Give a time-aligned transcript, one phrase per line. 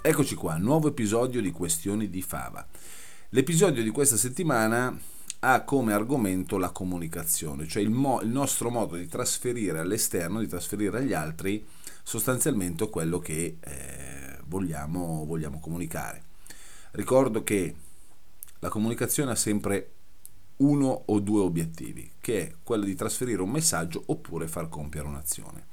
[0.00, 2.64] Eccoci qua, nuovo episodio di Questioni di Fava.
[3.30, 4.96] L'episodio di questa settimana
[5.40, 10.46] ha come argomento la comunicazione, cioè il, mo- il nostro modo di trasferire all'esterno, di
[10.46, 11.66] trasferire agli altri
[12.04, 16.22] sostanzialmente quello che eh, vogliamo, vogliamo comunicare.
[16.92, 17.74] Ricordo che
[18.60, 19.94] la comunicazione ha sempre
[20.58, 25.66] uno o due obiettivi, che è quello di trasferire un messaggio oppure far compiere un'azione.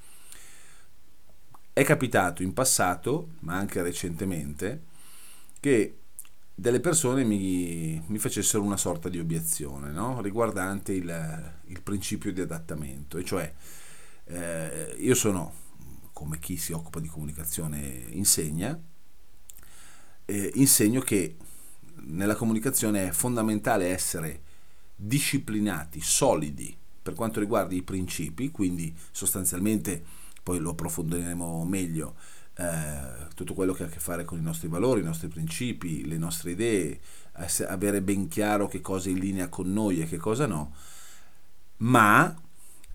[1.77, 4.83] È capitato in passato, ma anche recentemente,
[5.59, 5.97] che
[6.55, 10.21] delle persone mi, mi facessero una sorta di obiezione no?
[10.21, 13.53] riguardante il, il, principio di adattamento, e cioè
[14.23, 15.53] eh, io sono,
[16.13, 18.79] come chi si occupa di comunicazione insegna,
[20.23, 21.35] eh, insegno che
[22.03, 24.41] nella comunicazione è fondamentale essere
[24.95, 32.13] disciplinati, solidi per quanto riguarda i principi, quindi sostanzialmente poi lo approfondiremo meglio,
[32.57, 36.05] eh, tutto quello che ha a che fare con i nostri valori, i nostri principi,
[36.05, 36.99] le nostre idee,
[37.67, 40.75] avere ben chiaro che cosa è in linea con noi e che cosa no,
[41.77, 42.39] ma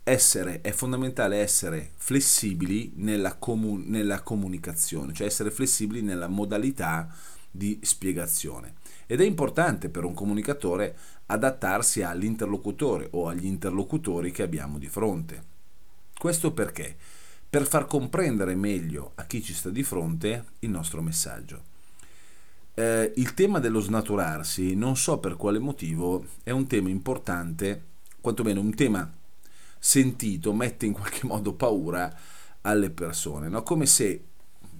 [0.04, 7.12] essere, è fondamentale essere flessibili nella, comu- nella comunicazione, cioè essere flessibili nella modalità
[7.50, 8.74] di spiegazione.
[9.08, 15.42] Ed è importante per un comunicatore adattarsi all'interlocutore o agli interlocutori che abbiamo di fronte.
[16.16, 17.18] Questo perché?
[17.50, 21.64] Per far comprendere meglio a chi ci sta di fronte il nostro messaggio.
[22.74, 27.86] Eh, il tema dello snaturarsi, non so per quale motivo, è un tema importante,
[28.20, 29.12] quantomeno un tema
[29.80, 32.16] sentito, mette in qualche modo paura
[32.60, 33.64] alle persone, no?
[33.64, 34.26] come se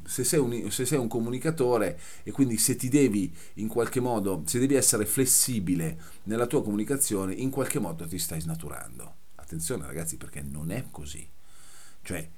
[0.02, 4.42] se sei, un, se sei, un, comunicatore e quindi se ti devi in qualche modo,
[4.44, 9.14] se devi essere flessibile nella tua comunicazione, in qualche modo ti stai snaturando.
[9.36, 11.28] Attenzione ragazzi perché non è così.
[12.02, 12.28] Cioè,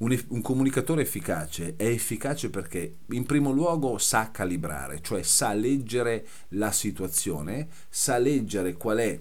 [0.00, 6.26] un, un, comunicatore efficace è efficace perché in primo luogo sa calibrare, cioè sa leggere
[6.50, 9.20] la situazione, sa leggere qual è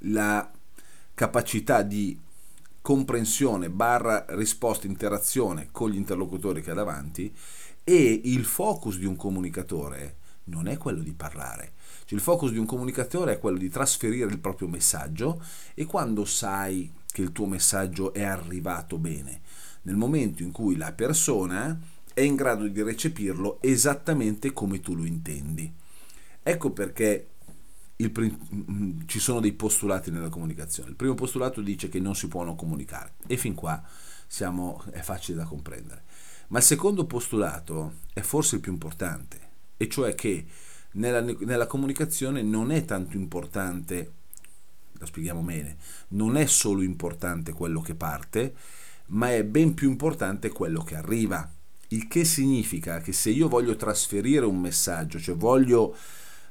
[0.00, 0.50] la
[1.14, 2.18] capacità di
[2.80, 7.34] comprensione barra risposta interazione con gli interlocutori che ha davanti
[7.82, 11.72] e il focus di un comunicatore non è quello di parlare.
[12.04, 15.42] Cioè, il focus di un comunicatore è quello di trasferire il proprio messaggio
[15.74, 19.40] e quando sai che il tuo messaggio è arrivato bene,
[19.86, 21.78] nel momento in cui la persona
[22.12, 25.72] è in grado di recepirlo esattamente come tu lo intendi.
[26.42, 27.28] Ecco perché
[27.96, 30.90] il, ci sono dei postulati nella comunicazione.
[30.90, 33.82] Il primo postulato dice che non si può non comunicare e fin qua
[34.26, 36.02] siamo, è facile da comprendere.
[36.48, 39.40] Ma il secondo postulato è forse il più importante,
[39.76, 40.46] e cioè che
[40.92, 44.12] nella, nella comunicazione non è tanto importante,
[44.92, 45.76] lo spieghiamo bene,
[46.08, 48.54] non è solo importante quello che parte,
[49.08, 51.50] ma è ben più importante quello che arriva.
[51.88, 55.96] Il che significa che se io voglio trasferire un messaggio, cioè voglio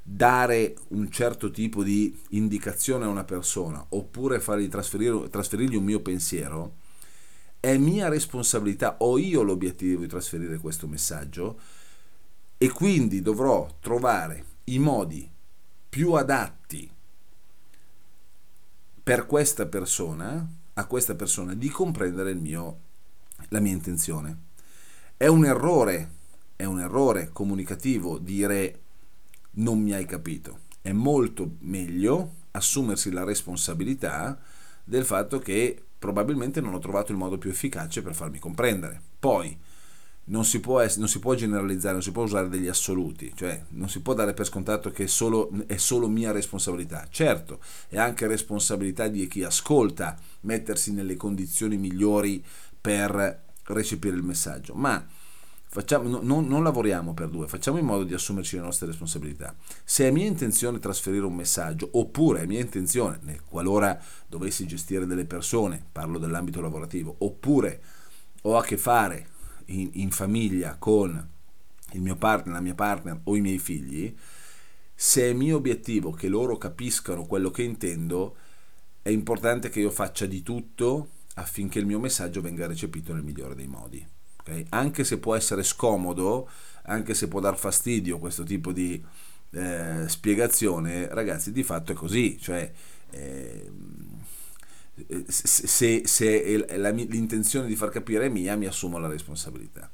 [0.02, 6.76] dare un certo tipo di indicazione a una persona oppure fargli trasferirgli un mio pensiero,
[7.60, 11.60] è mia responsabilità, ho io l'obiettivo di trasferire questo messaggio
[12.58, 15.30] e quindi dovrò trovare i modi
[15.90, 16.90] più adatti
[19.04, 22.80] per questa persona a questa persona di comprendere mio,
[23.50, 24.38] la mia intenzione.
[25.18, 26.12] È un errore,
[26.56, 28.80] è un errore comunicativo dire
[29.52, 30.60] non mi hai capito.
[30.82, 34.38] È molto meglio assumersi la responsabilità
[34.84, 39.02] del fatto che probabilmente non ho trovato il modo più efficace per farmi comprendere.
[39.18, 39.58] Poi,
[40.26, 43.90] non si, può, non si, può, generalizzare, non si può usare degli assoluti, cioè non
[43.90, 47.08] si può dare per scontato che è solo, è solo mia responsabilità.
[47.10, 52.44] Certo, è anche responsabilità di chi ascolta mettersi nelle condizioni migliori
[52.80, 55.06] per recepire il messaggio, ma
[55.68, 59.56] facciamo, non, non lavoriamo per due, facciamo in modo di assumerci le nostre responsabilità.
[59.84, 65.06] Se è mia intenzione trasferire un messaggio, oppure è mia intenzione, nel qualora dovessi gestire
[65.06, 67.82] delle persone, parlo dell'ambito lavorativo, oppure
[68.42, 69.34] ho a che fare
[69.66, 71.30] in, in famiglia con
[71.92, 74.14] il mio partner, la mia partner o i miei figli,
[74.94, 78.36] se è mio obiettivo che loro capiscano quello che intendo,
[79.02, 83.56] è importante che io faccia di tutto affinché il mio messaggio venga recepito nel migliore
[83.56, 84.06] dei modi.
[84.40, 84.66] Okay?
[84.70, 86.50] Anche se può essere scomodo,
[86.84, 89.04] anche se può dar fastidio questo tipo di
[89.52, 92.72] eh, spiegazione, ragazzi, di fatto è così, cioè
[93.12, 93.72] eh,
[95.28, 99.90] se, se la, l'intenzione di far capire è mia, mi assumo la responsabilità.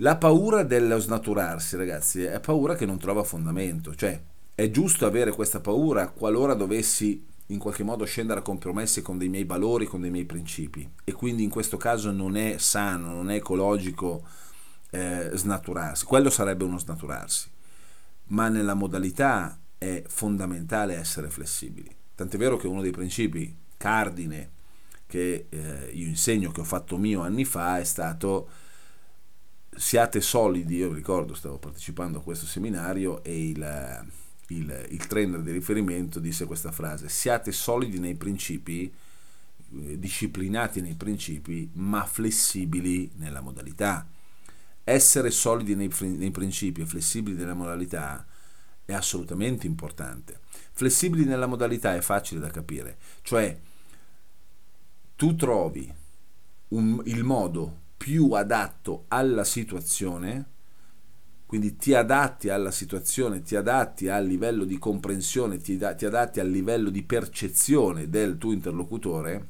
[0.00, 4.20] La paura dello snaturarsi, ragazzi, è paura che non trova fondamento, cioè
[4.54, 9.28] è giusto avere questa paura qualora dovessi in qualche modo scendere a compromessi con dei
[9.28, 10.88] miei valori, con dei miei principi.
[11.04, 14.26] E quindi in questo caso non è sano, non è ecologico
[14.90, 17.50] eh, snaturarsi, quello sarebbe uno snaturarsi,
[18.28, 24.50] ma nella modalità è fondamentale essere flessibili, tant'è vero che uno dei principi cardine
[25.06, 28.48] che eh, io insegno, che ho fatto mio anni fa, è stato
[29.76, 34.04] siate solidi, io ricordo, stavo partecipando a questo seminario e il
[34.48, 40.94] il, il trainer di riferimento disse questa frase, siate solidi nei principi, eh, disciplinati nei
[40.94, 44.06] principi, ma flessibili nella modalità.
[44.84, 48.24] Essere solidi nei, nei principi e flessibili nella modalità
[48.84, 50.40] è assolutamente importante.
[50.78, 53.58] Flessibili nella modalità è facile da capire, cioè
[55.16, 55.90] tu trovi
[56.68, 60.50] un, il modo più adatto alla situazione
[61.46, 66.40] quindi ti adatti alla situazione, ti adatti al livello di comprensione, ti, da, ti adatti
[66.40, 69.46] al livello di percezione del tuo interlocutore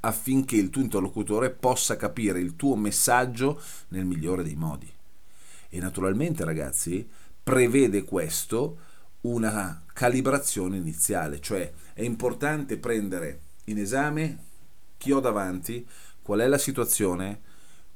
[0.00, 4.92] affinché il tuo interlocutore possa capire il tuo messaggio nel migliore dei modi.
[5.68, 7.08] E naturalmente, ragazzi,
[7.42, 8.78] prevede questo
[9.22, 14.38] una calibrazione iniziale, cioè è importante prendere in esame
[14.96, 15.86] chi ho davanti,
[16.22, 17.40] qual è la situazione,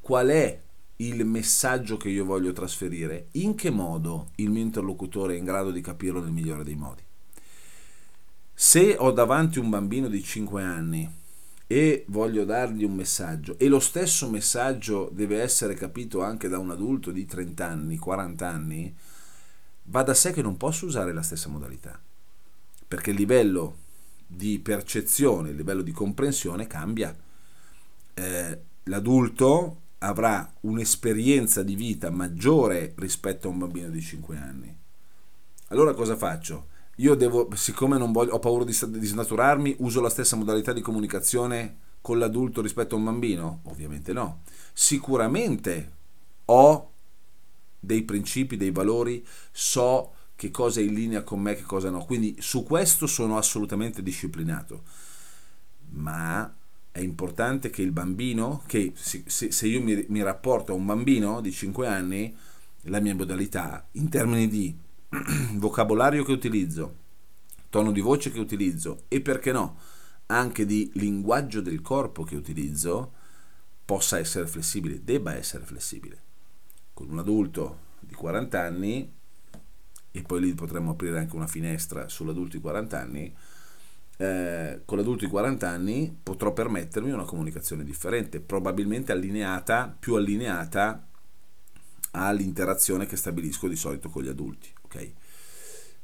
[0.00, 0.60] qual è
[0.96, 5.70] il messaggio che io voglio trasferire, in che modo il mio interlocutore è in grado
[5.70, 7.02] di capirlo nel migliore dei modi.
[8.52, 11.10] Se ho davanti un bambino di 5 anni
[11.66, 16.70] e voglio dargli un messaggio e lo stesso messaggio deve essere capito anche da un
[16.70, 18.94] adulto di 30 anni, 40 anni,
[19.84, 21.98] va da sé che non posso usare la stessa modalità,
[22.86, 23.78] perché il livello
[24.26, 27.14] di percezione, il livello di comprensione cambia.
[28.14, 34.76] Eh, l'adulto avrà un'esperienza di vita maggiore rispetto a un bambino di 5 anni.
[35.68, 36.68] Allora cosa faccio?
[36.96, 41.78] Io devo, siccome voglio, ho paura di, di snaturarmi, uso la stessa modalità di comunicazione
[42.00, 43.60] con l'adulto rispetto a un bambino?
[43.64, 44.42] Ovviamente no.
[44.72, 45.90] Sicuramente
[46.44, 46.92] ho
[47.84, 52.04] dei principi, dei valori, so che cosa è in linea con me, che cosa no.
[52.04, 54.82] Quindi su questo sono assolutamente disciplinato.
[55.90, 56.52] Ma
[56.90, 61.40] è importante che il bambino, che se, se io mi, mi, rapporto a un bambino
[61.40, 62.36] di 5 anni,
[62.82, 64.76] la mia modalità in termini di
[65.54, 66.96] vocabolario che utilizzo,
[67.70, 69.78] tono di voce che utilizzo e perché no,
[70.26, 73.12] anche di linguaggio del corpo che utilizzo,
[73.84, 76.22] possa essere flessibile, debba essere flessibile.
[76.94, 79.12] Con un adulto di 40 anni,
[80.10, 83.34] e poi lì potremmo aprire anche una finestra sull'adulto di 40 anni,
[84.16, 91.08] eh, con l'adulto di 40 anni potrò permettermi una comunicazione differente, probabilmente allineata, più allineata
[92.12, 94.72] all'interazione che stabilisco di solito con gli adulti.
[94.82, 95.12] Okay?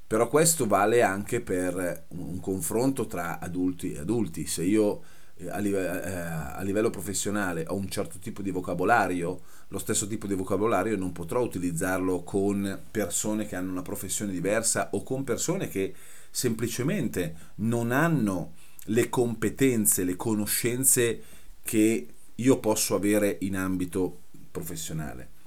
[0.07, 4.45] Però questo vale anche per un confronto tra adulti e adulti.
[4.45, 5.03] Se io
[5.49, 10.27] a livello, eh, a livello professionale ho un certo tipo di vocabolario, lo stesso tipo
[10.27, 15.69] di vocabolario non potrò utilizzarlo con persone che hanno una professione diversa o con persone
[15.69, 15.95] che
[16.31, 18.53] semplicemente non hanno
[18.85, 21.23] le competenze, le conoscenze
[21.63, 25.39] che io posso avere in ambito professionale.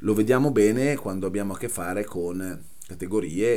[0.00, 3.56] Lo vediamo bene quando abbiamo a che fare con categorie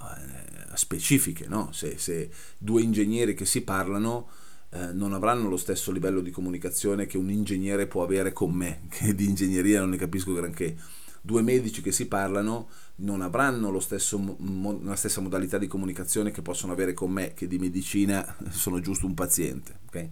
[0.00, 0.39] eh,
[0.80, 1.70] specifiche, no?
[1.72, 4.28] se, se, due ingegneri che si parlano
[4.70, 8.82] eh, non avranno lo stesso livello di comunicazione che un ingegnere può avere con me,
[8.88, 10.76] che di ingegneria non ne capisco granché
[11.22, 16.40] due medici che si parlano non avranno stesso, mo, la stessa modalità di comunicazione che
[16.40, 19.80] possono avere con me, che di medicina sono giusto un paziente.
[19.88, 20.08] Okay?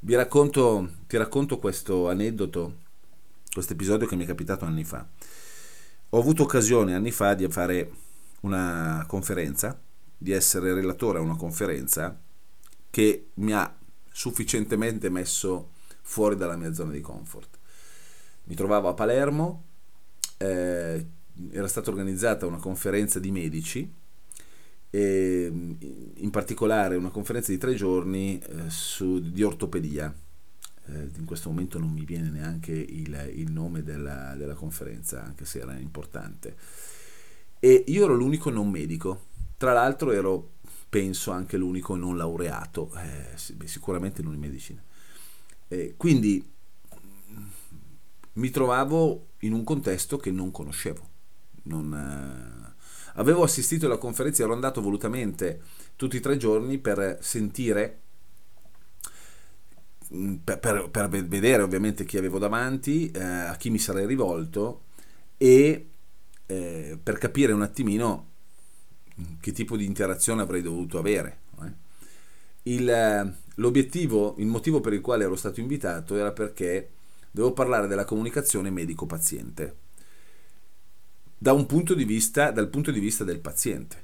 [0.00, 2.76] Vi racconto, ti racconto questo aneddoto,
[3.52, 5.06] questo episodio che mi è capitato anni fa.
[6.10, 7.90] Ho avuto occasione anni fa di fare
[8.40, 9.80] una conferenza,
[10.24, 12.18] di essere relatore a una conferenza
[12.88, 13.78] che mi ha
[14.10, 17.58] sufficientemente messo fuori dalla mia zona di comfort.
[18.44, 19.64] Mi trovavo a Palermo,
[20.38, 21.06] eh,
[21.50, 23.92] era stata organizzata una conferenza di medici,
[24.88, 25.52] e,
[26.14, 30.10] in particolare una conferenza di tre giorni eh, su, di ortopedia.
[30.86, 35.44] Eh, in questo momento non mi viene neanche il, il nome della, della, conferenza, anche
[35.44, 36.56] se era importante.
[37.58, 40.52] E io ero l'unico non medico, tra l'altro ero,
[40.88, 44.82] penso, anche l'unico non laureato, eh, sicuramente non in medicina.
[45.96, 46.52] quindi
[48.34, 51.08] mi trovavo in un contesto che non conoscevo.
[51.64, 52.74] Non, eh,
[53.14, 55.60] avevo assistito alla conferenza, ero andato volutamente
[55.96, 58.00] tutti e tre giorni per sentire,
[60.12, 64.82] mm, per, per, per vedere ovviamente chi avevo davanti, eh, a chi mi sarei rivolto
[65.36, 65.88] e
[66.46, 68.32] eh, per capire un attimino
[69.40, 71.38] che tipo di interazione avrei dovuto avere.
[71.62, 71.72] Eh.
[72.72, 76.90] Il, l'obiettivo, il motivo per il quale ero stato invitato era perché
[77.30, 79.82] devo parlare della comunicazione medico-paziente
[81.44, 84.02] da un punto vista, dal punto di vista del paziente.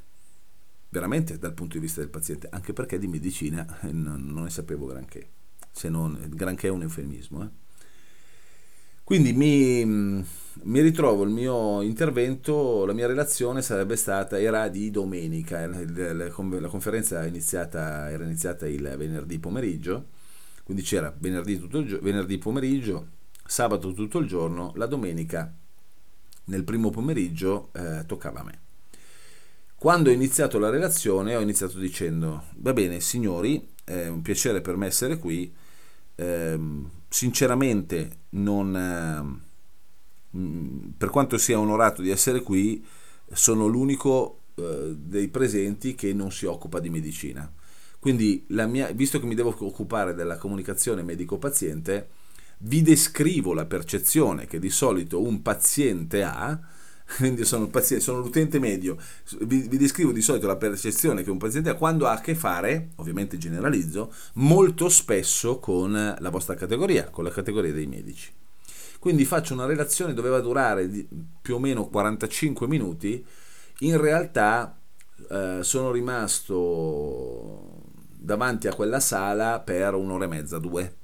[0.90, 4.84] Veramente dal punto di vista del paziente, anche perché di medicina non, non ne sapevo
[4.84, 5.26] granché,
[5.70, 7.42] se non granché è un eufemismo.
[7.44, 7.48] Eh.
[9.10, 15.66] Quindi mi, mi, ritrovo il mio intervento, la mia relazione sarebbe stata, era di domenica,
[15.66, 20.10] la, conferenza iniziata, era iniziata il venerdì pomeriggio,
[20.62, 23.08] quindi c'era venerdì, il, venerdì pomeriggio,
[23.44, 25.52] sabato tutto il giorno, la domenica
[26.44, 28.60] nel primo pomeriggio eh, toccava a me.
[29.74, 34.76] Quando ho iniziato la relazione ho iniziato dicendo, va bene signori, è un piacere per
[34.76, 35.52] me essere qui,
[36.14, 39.40] ehm, sinceramente non,
[40.32, 40.38] eh,
[40.96, 42.84] per quanto sia onorato di essere qui,
[43.32, 47.50] sono l'unico eh, dei presenti che non si occupa di medicina.
[47.98, 52.08] Quindi, mia, visto che mi devo occupare della comunicazione medico-paziente,
[52.62, 56.58] vi descrivo la percezione che di solito un paziente ha,
[57.16, 58.96] quindi sono, paziente, sono l'utente medio,
[59.40, 62.34] vi, vi, descrivo di solito la percezione che un paziente ha quando ha a che
[62.34, 68.30] fare, ovviamente generalizzo, molto spesso con la vostra categoria, con la categoria dei medici.
[68.98, 70.88] Quindi faccio una relazione, doveva durare
[71.40, 73.24] più o meno 45 minuti,
[73.80, 74.78] in realtà
[75.30, 77.78] eh, sono rimasto
[78.16, 80.99] davanti a quella sala per un'ora e mezza, due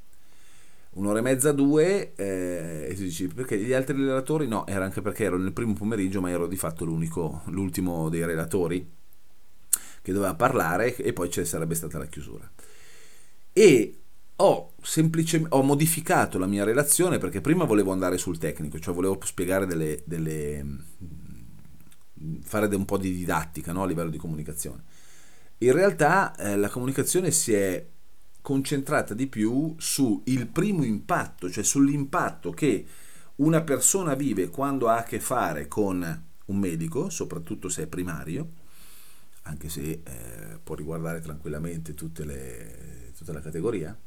[0.97, 5.03] un'ora e mezza, due, eh, e si dice perché gli altri relatori no, era anche
[5.03, 8.95] perché ero nel primo pomeriggio, ma ero di fatto l'unico, l'ultimo dei relatori
[10.03, 12.51] che doveva parlare e poi ci sarebbe stata la chiusura.
[13.53, 13.99] E
[14.37, 14.73] ho
[15.49, 20.03] ho modificato la mia relazione perché prima volevo andare sul tecnico, cioè volevo spiegare delle,
[20.05, 20.65] delle
[22.43, 23.83] fare un po' di didattica no?
[23.83, 24.85] a livello di comunicazione.
[25.59, 27.85] In realtà eh, la comunicazione si è
[28.47, 30.23] concentrata di più sul
[30.53, 32.87] primo impatto, cioè sull'impatto che
[33.37, 38.53] una persona vive quando ha a che fare con un medico, soprattutto se è primario,
[39.43, 43.99] anche se eh, può riguardare tranquillamente le, tutta la categoria,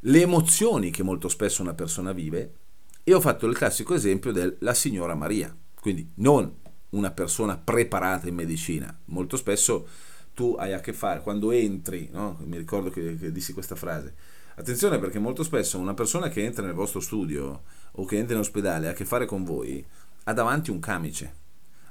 [0.00, 2.56] le emozioni che molto spesso una persona vive.
[3.04, 6.54] E ho fatto il classico esempio della signora Maria, quindi non
[6.90, 9.88] una persona preparata in medicina, molto spesso
[10.36, 12.36] tu hai a che fare, quando entri, no?
[12.44, 14.14] mi ricordo che, che dissi questa frase,
[14.56, 17.62] attenzione perché molto spesso una persona che entra nel vostro studio
[17.92, 19.82] o che entra in ospedale ha a che fare con voi,
[20.24, 21.34] ha davanti un camice,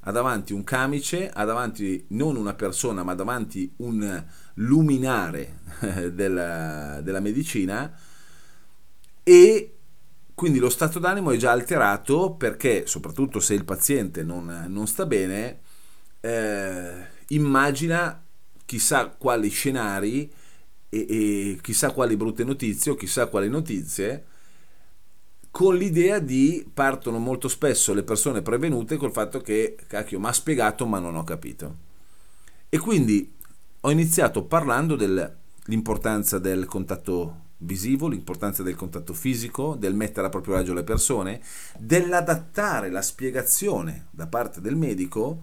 [0.02, 4.24] ha davanti un camice, ha davanti non una persona ma davanti un
[4.54, 5.62] luminare
[6.14, 7.98] della, della medicina
[9.24, 9.76] e
[10.36, 15.08] quindi lo stato d'animo è già alterato perché soprattutto se il paziente non, non sta
[15.08, 15.62] bene,
[16.20, 18.25] eh, immagina
[18.66, 20.32] chissà quali scenari
[20.90, 24.26] e, e chissà quali brutte notizie o chissà quali notizie
[25.52, 30.34] con l'idea di partono molto spesso le persone prevenute col fatto che cacchio mi ha
[30.34, 31.78] spiegato ma non ho capito
[32.70, 33.34] e quindi
[33.82, 40.56] ho iniziato parlando dell'importanza del contatto visivo, l'importanza del contatto fisico, del mettere a proprio
[40.56, 41.42] agio le persone,
[41.78, 45.42] dell'adattare la spiegazione da parte del medico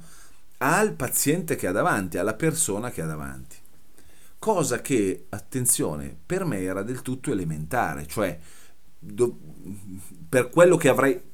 [0.62, 3.56] al paziente che ha davanti, alla persona che ha davanti.
[4.38, 8.38] Cosa che, attenzione, per me era del tutto elementare, cioè
[8.98, 9.36] do,
[10.28, 11.30] per quello che avrei...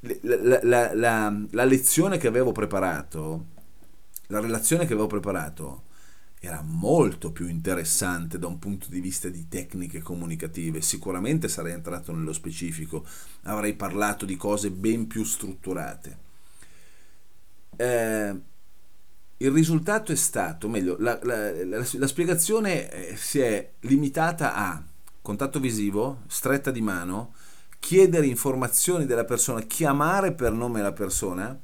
[0.00, 3.46] La, la, la, la, lezione che avevo preparato,
[4.28, 5.84] la relazione che avevo preparato,
[6.40, 10.82] era molto più interessante da un punto di vista di tecniche comunicative.
[10.82, 13.04] Sicuramente sarei entrato nello specifico,
[13.42, 16.18] avrei parlato di cose ben più strutturate.
[17.76, 18.40] Eh,
[19.38, 24.82] il risultato è stato, meglio, la, la, la, la, spiegazione eh, si è limitata a
[25.22, 27.34] contatto visivo, stretta di mano,
[27.78, 31.56] chiedere informazioni della persona, chiamare per nome la persona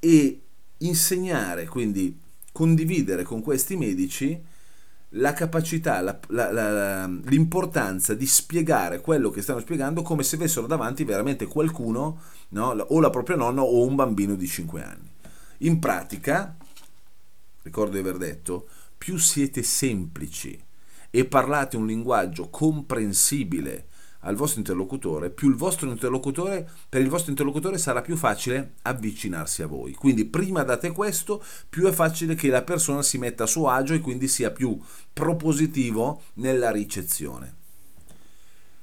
[0.00, 0.42] e
[0.78, 2.18] insegnare, quindi
[2.52, 4.40] condividere con questi medici
[5.12, 11.04] la capacità, la, la, l'importanza di spiegare quello che stanno spiegando come se avessero davanti
[11.04, 12.70] veramente qualcuno, no?
[12.70, 15.10] o la propria nonna o un bambino di 5 anni.
[15.58, 16.56] In pratica,
[17.68, 20.60] ricordo di aver detto, più siete semplici
[21.10, 23.86] e parlate un linguaggio comprensibile
[24.22, 29.62] al vostro interlocutore, più il vostro interlocutore, per il vostro interlocutore sarà più facile avvicinarsi
[29.62, 29.92] a voi.
[29.92, 33.94] Quindi prima date questo, più è facile che la persona si metta a suo agio
[33.94, 34.78] e quindi sia più
[35.12, 37.54] propositivo nella ricezione.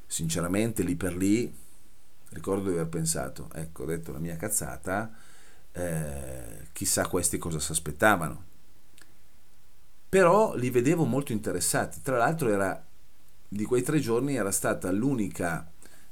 [0.08, 1.54] Sinceramente, lì per lì,
[2.30, 5.12] ricordo di aver pensato, ecco, ho detto la mia cazzata,
[5.74, 8.54] eh, chissà questi cosa si aspettavano.
[10.08, 12.02] Però li vedevo molto interessati.
[12.02, 12.86] Tra l'altro era
[13.48, 15.72] di quei tre giorni era stata l'unica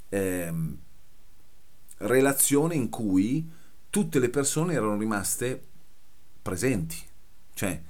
[0.09, 0.77] ehm,
[1.97, 3.49] relazione in cui
[3.89, 5.61] tutte le persone erano rimaste
[6.41, 6.97] presenti,
[7.53, 7.81] cioè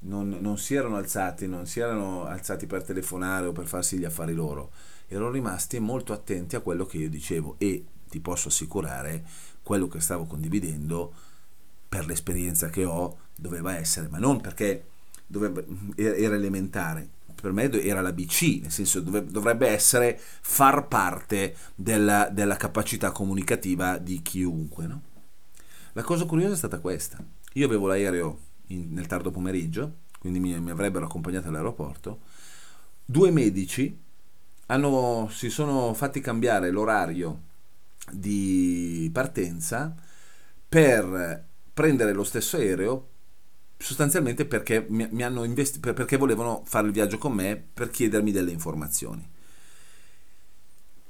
[0.00, 4.04] non, non, si erano alzati, non si erano alzati per telefonare o per farsi gli
[4.04, 4.72] affari loro,
[5.08, 9.24] erano rimasti molto attenti a quello che io dicevo e ti posso assicurare
[9.62, 11.12] quello che stavo condividendo
[11.88, 14.86] per l'esperienza che ho doveva essere, ma non perché
[15.26, 15.62] doveva,
[15.96, 17.08] era elementare,
[17.42, 23.98] per me era la BC, nel senso dovrebbe essere far parte della, della capacità comunicativa
[23.98, 24.86] di chiunque.
[24.86, 25.02] No?
[25.94, 27.22] La cosa curiosa è stata questa.
[27.54, 28.38] Io avevo l'aereo
[28.68, 32.20] in, nel tardo pomeriggio, quindi mi, mi avrebbero accompagnato all'aeroporto.
[33.04, 33.98] Due medici
[34.66, 37.50] hanno, si sono fatti cambiare l'orario
[38.10, 39.94] di partenza
[40.68, 43.08] per prendere lo stesso aereo
[43.82, 48.30] sostanzialmente perché mi, mi hanno investito, perché volevano fare il viaggio con me per chiedermi
[48.30, 49.28] delle informazioni.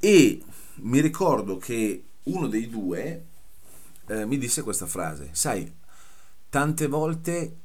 [0.00, 0.42] E
[0.76, 3.26] mi ricordo che uno dei due
[4.06, 5.70] eh, mi disse questa frase, sai,
[6.48, 7.56] tante volte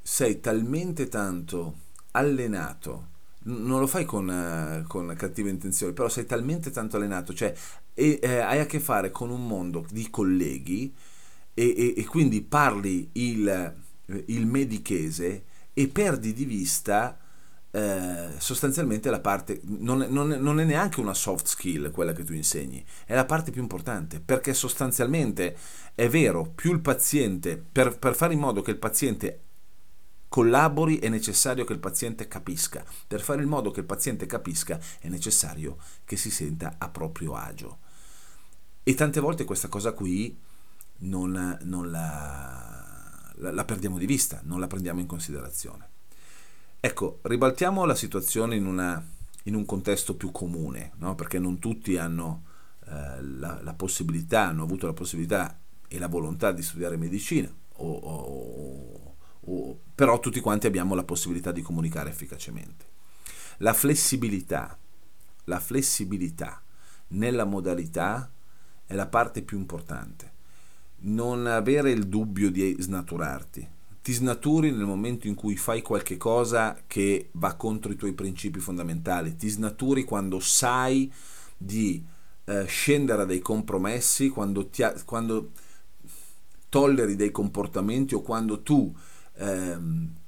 [0.00, 1.78] sei talmente tanto
[2.12, 3.08] allenato,
[3.44, 7.52] non lo fai con, uh, con cattive intenzioni, però sei talmente tanto allenato, cioè
[7.92, 10.94] e, eh, hai a che fare con un mondo di colleghi
[11.52, 13.83] e, e, e quindi parli il eh,
[14.26, 17.18] il medichese e perdi di vista
[17.74, 22.32] eh, sostanzialmente la parte, non, non, non, è neanche una soft skill quella che tu
[22.32, 25.56] insegni, è la parte più importante, perché sostanzialmente
[25.92, 29.40] è vero, più il paziente, per, per fare in modo che il paziente
[30.28, 34.78] collabori è necessario che il paziente capisca, per fare in modo che il paziente capisca
[35.00, 37.78] è necessario che si senta a proprio agio.
[38.84, 40.38] E tante volte questa cosa qui
[40.98, 42.83] non, non la
[43.36, 45.88] la perdiamo di vista, non la prendiamo in considerazione.
[46.80, 49.02] Ecco, ribaltiamo la situazione in, una,
[49.44, 51.14] in un contesto più comune, no?
[51.14, 52.44] perché non tutti hanno
[52.86, 57.92] eh, la, la, possibilità, hanno avuto la possibilità e la volontà di studiare medicina, o,
[57.92, 62.92] o, o, però tutti quanti abbiamo la possibilità di comunicare efficacemente.
[63.58, 64.76] La flessibilità,
[65.44, 66.62] la flessibilità
[67.08, 68.30] nella modalità
[68.84, 70.33] è la parte più importante
[71.04, 73.68] non avere il dubbio di snaturarti.
[74.02, 78.58] Ti snaturi nel momento in cui fai qualche cosa che va contro i tuoi principi
[78.58, 79.34] fondamentali.
[79.36, 81.10] Ti snaturi quando sai
[81.56, 82.04] di
[82.44, 85.52] eh, scendere a dei compromessi, quando, ti, quando,
[86.68, 88.94] tolleri dei comportamenti o quando tu
[89.36, 89.78] eh,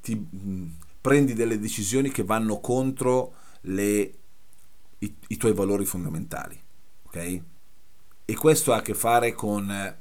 [0.00, 4.14] ti, mh, prendi delle decisioni che vanno contro le,
[4.98, 6.58] i, i, tuoi valori fondamentali.
[7.02, 7.40] Ok?
[8.24, 9.94] E questo ha a che fare con...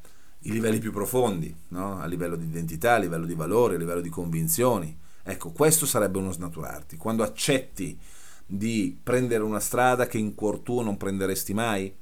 [0.45, 1.99] I livelli più profondi, no?
[1.99, 4.95] a livello di identità, a livello di valori, a livello di convinzioni.
[5.23, 6.97] Ecco, questo sarebbe uno snaturarti.
[6.97, 7.97] Quando accetti
[8.45, 11.93] di prendere una strada che in cuor tuo non prenderesti mai,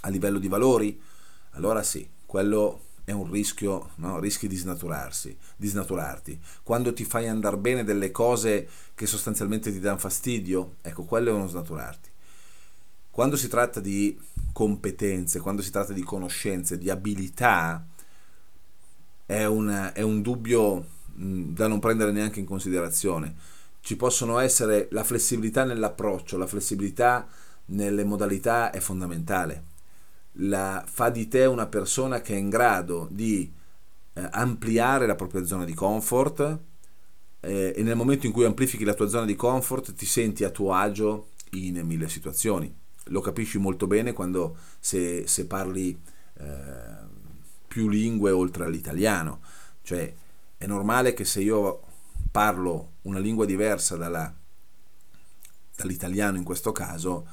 [0.00, 1.00] a livello di valori,
[1.50, 4.18] allora sì, quello è un rischio, no?
[4.18, 6.40] rischi di snaturarsi, di snaturarti.
[6.64, 11.32] Quando ti fai andare bene delle cose che sostanzialmente ti danno fastidio, ecco, quello è
[11.32, 12.10] uno snaturarti.
[13.16, 14.14] Quando si tratta di
[14.52, 17.82] competenze, quando si tratta di conoscenze, di abilità,
[19.24, 23.34] è un, è un dubbio da non prendere neanche in considerazione.
[23.80, 27.26] Ci possono essere la flessibilità nell'approccio, la flessibilità
[27.68, 29.64] nelle modalità è fondamentale.
[30.32, 33.50] La, fa di te una persona che è in grado di
[34.12, 36.58] eh, ampliare la propria zona di comfort
[37.40, 40.50] eh, e nel momento in cui amplifichi la tua zona di comfort ti senti a
[40.50, 46.00] tuo agio in mille situazioni lo capisci molto bene quando se, se parli
[46.38, 47.04] eh,
[47.66, 49.40] più lingue oltre all'italiano.
[49.82, 50.14] Cioè
[50.56, 51.82] è normale che se io
[52.30, 54.34] parlo una lingua diversa dalla,
[55.76, 57.26] dall'italiano in questo caso,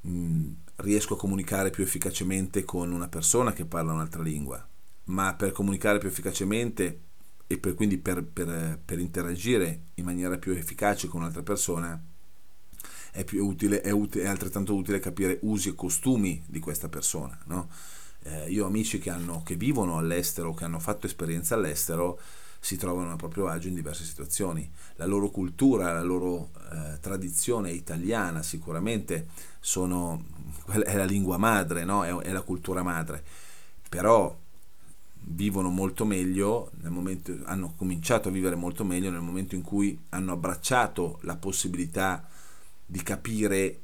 [0.00, 4.66] mh, mm, riesco a comunicare più efficacemente con una persona che parla un'altra lingua.
[5.04, 7.00] Ma per comunicare più efficacemente
[7.46, 12.00] e per, quindi per, per, per interagire in maniera più efficace con un'altra persona,
[13.10, 17.38] è, utile, è, utile, è altrettanto utile capire usi e costumi di questa persona.
[17.46, 17.68] No?
[18.24, 22.18] Eh, io ho amici che, hanno, che vivono all'estero, che hanno fatto esperienza all'estero,
[22.60, 24.68] si trovano a proprio agio in diverse situazioni.
[24.96, 29.28] La loro cultura, la loro eh, tradizione italiana sicuramente
[29.60, 30.24] sono,
[30.66, 32.04] è la lingua madre, no?
[32.04, 33.22] è, è la cultura madre,
[33.88, 34.36] però
[35.30, 40.32] vivono molto meglio, momento, hanno cominciato a vivere molto meglio nel momento in cui hanno
[40.32, 42.26] abbracciato la possibilità
[42.90, 43.80] di capire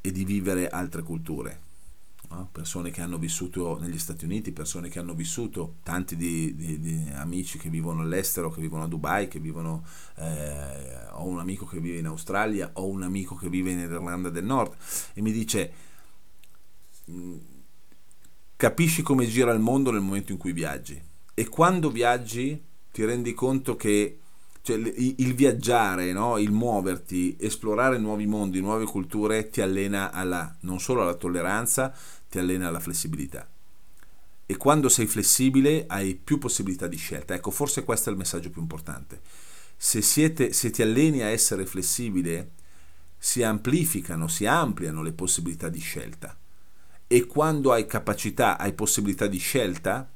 [0.00, 1.60] e di vivere altre culture.
[2.30, 2.48] No?
[2.50, 7.08] Persone che hanno vissuto negli Stati Uniti, persone che hanno vissuto, tanti di, di, di
[7.14, 9.84] amici che vivono all'estero, che vivono a Dubai, che vivono,
[10.16, 14.28] eh, ho un amico che vive in Australia, ho un amico che vive in Irlanda
[14.28, 14.74] del Nord
[15.14, 15.72] e mi dice
[17.08, 17.36] mm,
[18.56, 21.00] capisci come gira il mondo nel momento in cui viaggi
[21.32, 24.18] e quando viaggi ti rendi conto che
[24.68, 26.36] cioè, il viaggiare, no?
[26.36, 31.94] il muoverti, esplorare nuovi mondi, nuove culture ti allena alla, non solo alla tolleranza,
[32.28, 33.48] ti allena alla flessibilità.
[34.44, 37.34] E quando sei flessibile hai più possibilità di scelta.
[37.34, 39.22] Ecco, forse questo è il messaggio più importante.
[39.74, 42.50] Se, siete, se ti alleni a essere flessibile,
[43.16, 46.36] si amplificano, si ampliano le possibilità di scelta.
[47.06, 50.10] E quando hai capacità, hai possibilità di scelta,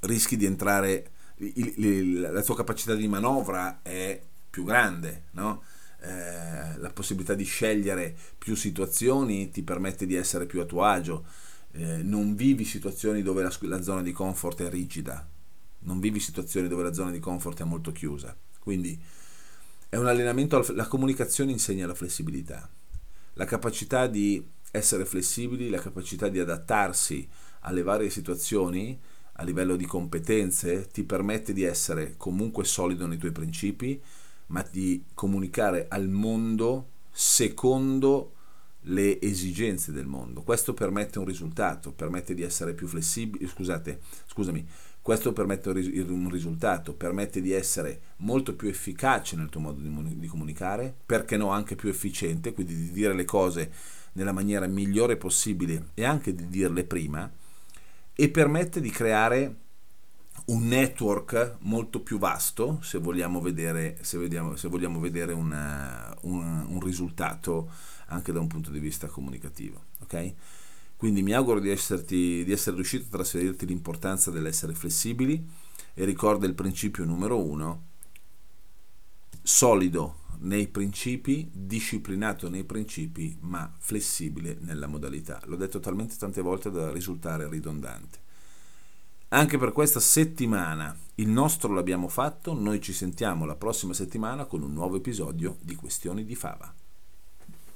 [0.00, 5.62] rischi di entrare, il, il, la tua capacità di manovra è più grande, no?
[6.00, 11.24] Eh, la possibilità di scegliere più situazioni ti permette di essere più a tuo agio.
[11.72, 15.26] Eh, non vivi situazioni dove la, la, zona di comfort è rigida,
[15.80, 18.36] non vivi situazioni dove la zona di comfort è molto chiusa.
[18.58, 19.00] Quindi
[19.88, 22.68] è un allenamento, la comunicazione insegna la flessibilità,
[23.34, 27.28] la capacità di essere flessibili, la capacità di adattarsi
[27.60, 28.98] alle varie situazioni
[29.32, 34.00] a livello di competenze ti permette di essere comunque solido nei tuoi principi,
[34.46, 38.34] ma di comunicare al mondo secondo
[38.86, 40.42] le esigenze del mondo.
[40.42, 44.66] Questo permette un risultato, permette di essere più flessibili, scusate, scusami,
[45.00, 50.26] questo permette un risultato, permette di essere molto più efficace nel tuo modo di, di
[50.26, 53.72] comunicare, perché no anche più efficiente, quindi di dire le cose
[54.12, 57.30] nella maniera migliore possibile e anche di dirle prima,
[58.14, 59.56] e permette di creare
[60.46, 66.66] un network molto più vasto se vogliamo vedere, se vediamo, se vogliamo vedere una, un,
[66.68, 67.70] un, risultato
[68.06, 69.84] anche da un punto di vista comunicativo.
[70.00, 70.34] Okay?
[70.96, 75.48] Quindi mi auguro di, esserti, di essere riuscito a trasferirti l'importanza dell'essere flessibili
[75.94, 77.90] e ricorda il principio numero uno,
[79.42, 85.40] solido nei principi, disciplinato nei principi, ma flessibile nella modalità.
[85.46, 88.20] L'ho detto talmente tante volte da risultare ridondante.
[89.28, 94.62] Anche per questa settimana il nostro l'abbiamo fatto, noi ci sentiamo la prossima settimana con
[94.62, 96.74] un nuovo episodio di Questioni di Fava.